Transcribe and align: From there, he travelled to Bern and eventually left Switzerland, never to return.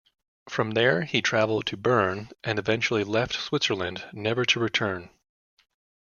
From 0.49 0.71
there, 0.71 1.03
he 1.03 1.21
travelled 1.21 1.67
to 1.67 1.77
Bern 1.77 2.29
and 2.43 2.57
eventually 2.57 3.03
left 3.03 3.35
Switzerland, 3.39 4.09
never 4.11 4.45
to 4.45 4.59
return. 4.59 5.11